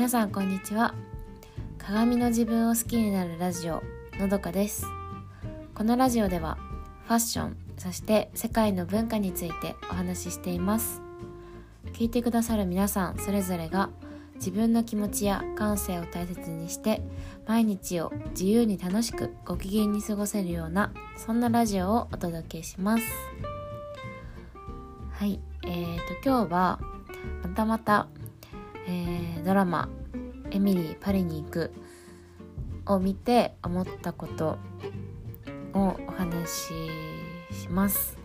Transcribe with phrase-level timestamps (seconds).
[0.00, 0.94] 皆さんこんにちは。
[1.76, 3.82] 鏡の自分を好きになるラジオ
[4.18, 4.86] のどかです。
[5.74, 6.56] このラジオでは
[7.04, 11.02] ファッションそして世界の文化についてお話ししています。
[11.92, 13.90] 聞いてくださる皆さんそれぞれが
[14.36, 17.02] 自分の気持ちや感性を大切にして
[17.46, 23.04] 毎日を自由に楽しくご機嫌に過ごせるようなそんなラジオをお届けします。
[25.12, 26.80] はいえーと今日は
[27.42, 28.06] またまた
[28.90, 29.88] えー、ドラマ
[30.50, 31.72] 「エミリーパリに行く」
[32.86, 34.58] を見て思ったこと
[35.72, 36.74] をお話し
[37.52, 38.18] します、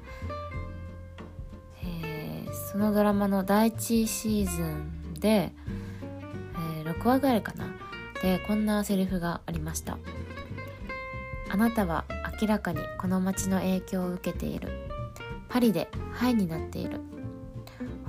[1.84, 5.54] えー、そのドラマの第1シーズンで、
[6.80, 7.68] えー、6話ぐらいかな。
[8.22, 10.00] でこんなセリフがありました。
[11.50, 12.06] あなたは
[12.42, 14.70] 明らかにこの街の影響を受けている。
[15.48, 17.02] パリでハイになっている。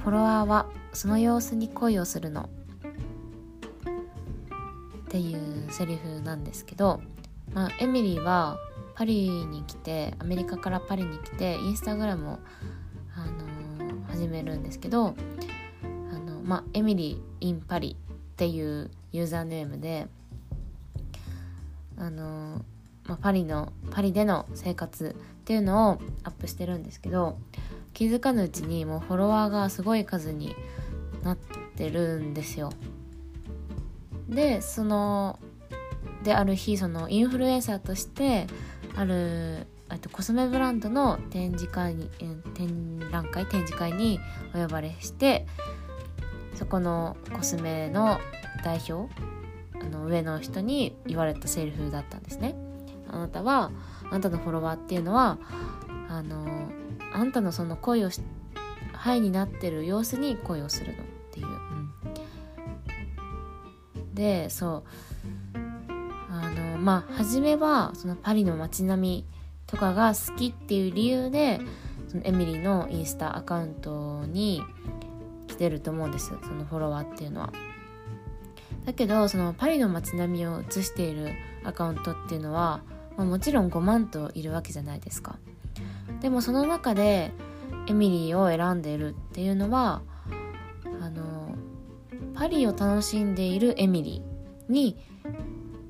[0.06, 2.48] フォロワーはその様子に恋をするの。
[5.06, 7.02] っていうセリフなんですけど、
[7.52, 8.56] まあ、エミリーは
[8.94, 12.38] パリに来てアメリカからパリに来てインスタグラムを、
[13.16, 13.24] あ
[13.80, 15.16] のー、始めるんですけど
[16.12, 20.06] あの、まあ、エミリー・イン・パリっていうユーザーネームで
[21.96, 22.62] あのー、
[23.08, 27.38] まあ、パリのパリでの生活っていうのをアップしてるんですけど
[27.96, 30.54] 気づかぬうちにもうフォロワーがすごい数に
[31.22, 32.70] なってるんですよ。
[34.28, 35.38] でその
[36.22, 38.48] である日そのインフルエンサーとして
[38.96, 39.66] ある
[40.02, 42.10] とコスメブランドの展示会に
[42.52, 44.20] 展覧会展示会に
[44.54, 45.46] お呼ばれして
[46.54, 48.18] そこのコスメの
[48.62, 49.10] 代表
[49.80, 52.56] あの上の人に言われたセリフだったんですね。
[53.08, 53.70] あなたは
[54.10, 55.38] あなたのフォロワーっていうのは
[56.10, 56.68] あの
[57.16, 58.20] あんたのその恋をし
[58.92, 61.46] ハイになってる様子に恋をするのっていう、
[63.96, 64.84] うん、でそ
[65.54, 65.58] う
[66.30, 69.24] あのまあ初めはそのパリの街並み
[69.66, 71.58] とかが好きっていう理由で
[72.08, 74.62] そのエミリーのインスタアカウントに
[75.48, 77.52] 来てると思うんですそのフォロワーっていうのは。
[78.84, 81.32] だけどそのパリの街並みを映している
[81.64, 82.82] アカウントっていうのは、
[83.16, 85.38] まあ、もちろん5万といるわけじゃないですか。
[86.20, 87.32] でもその中で
[87.88, 90.02] エミリーを選んでいるっていうのは
[91.00, 91.54] あの
[92.34, 94.96] パリを楽しんでいるエミリーに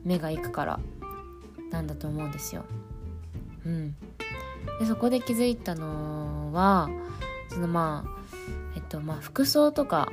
[0.04, 0.80] 目が行くから
[1.70, 2.64] なんだと思うんですよ。
[3.64, 3.96] うん、
[4.78, 6.88] でそこで気づいたのは
[7.48, 8.10] そのまあ
[8.76, 10.12] えっとまあ服装とか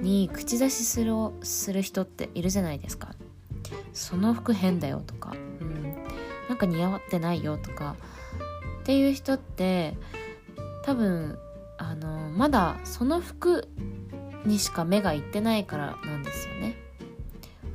[0.00, 3.14] に口出しするする人っているじゃないですか。
[3.92, 5.34] その服変だよとか、
[6.48, 7.96] なんか似合ってないよとか
[8.80, 9.96] っていう人って
[10.84, 11.38] 多分
[11.76, 13.68] あのまだその服
[14.44, 16.76] にしか目がいってないからなんですよね。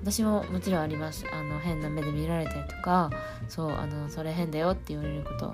[0.01, 1.25] 私ももちろんあります。
[1.31, 3.09] あの変な目で見られたりとか
[3.47, 5.53] そうあのそれ変だよって言われること、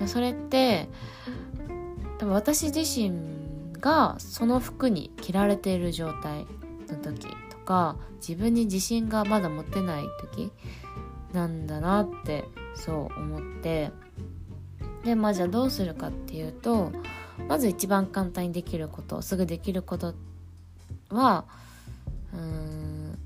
[0.00, 0.88] うん、それって
[2.18, 6.46] 多分私自身がその服に着られている状態
[6.88, 10.50] の時とか自分に自信がまだ持ってない時
[11.34, 13.90] なんだなってそう思って。
[15.04, 16.90] でまあじゃあどうするかっていうと
[17.46, 20.14] まず一番簡単にできることすぐできること
[21.10, 21.44] は
[22.32, 23.18] うん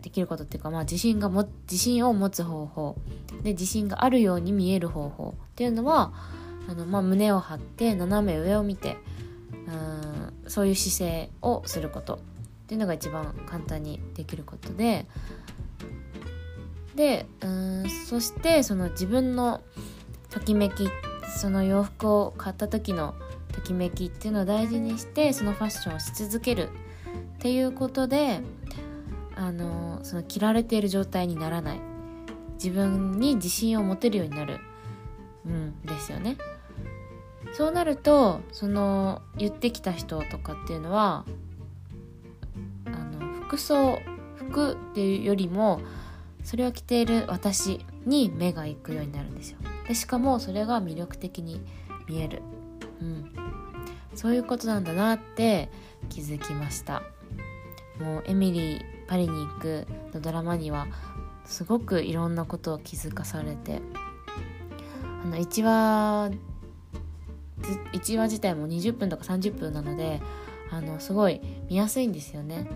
[0.00, 2.96] できることっていうか、まあ、自信がも自信を持つ方法。
[3.42, 5.34] で自信があるように見える方法。
[5.36, 6.12] っていうのは
[6.66, 8.96] あの、まあ、胸を張って斜め上を見て
[9.68, 12.14] うんそういう姿勢をすること。
[12.14, 12.18] っ
[12.70, 15.06] ていうのが一番簡単にできることで
[17.00, 19.62] でうんそしてその自分の
[20.28, 20.86] ときめき
[21.40, 23.14] その洋服を買った時の
[23.52, 26.68] ときめきっていうのを大事にしてそのファッションをし続ける
[27.38, 28.42] っていうことで
[29.34, 31.80] あのその着られている状態にならない。
[32.62, 34.58] 自分に自信を持てるようになる。
[35.46, 36.36] うんですよね。
[37.54, 41.24] そうなるとその言ってきた人とかっていうのは
[42.84, 43.98] あの服装
[44.36, 45.80] 服っていうよりも
[46.44, 49.58] それを着ている私に目が行くようになるんですよ。
[49.86, 51.60] でしかもそれが魅力的に
[52.08, 52.42] 見える、
[53.00, 53.32] うん、
[54.14, 55.70] そういうことなんだなって
[56.08, 57.02] 気づきました。
[57.98, 60.86] もうエミリーパリに行くのドラマには
[61.44, 63.80] すごくいろんなことを気づかされて。
[65.22, 66.30] あの1話
[67.92, 70.20] 1話自体も20分とか30分なので
[70.70, 72.66] あのすごい見やすいんですよね。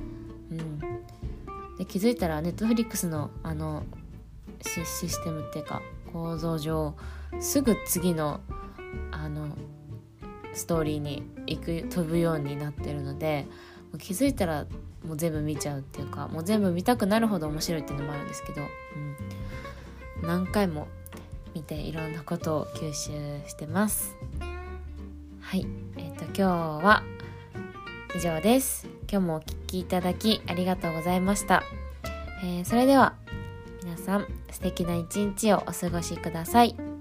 [1.85, 3.85] で気づいたらネットフリックスのあの
[4.63, 5.83] システムっていうか
[6.13, 6.95] 構造上
[7.41, 8.41] すぐ次の
[9.11, 9.49] あの
[10.55, 13.47] ストーリーに行く飛ぶようになってるので
[13.99, 14.67] 気づいたら
[15.07, 18.63] もう全部見ちゃうっていうかもう全部見たくなるほど面白いっていうのもあるんですけど、
[20.23, 20.89] うん、何回も
[21.55, 23.11] 見ていろんなことを吸収
[23.47, 24.17] してます。
[25.41, 25.67] はい。
[25.97, 26.43] えっ、ー、と今日
[26.85, 27.05] は
[28.17, 28.89] 以上です。
[29.11, 29.43] 今日も
[29.75, 31.63] きいただきありがとうございました、
[32.45, 33.15] えー、それでは
[33.83, 36.94] 皆さん素敵な一日をお過ごしください。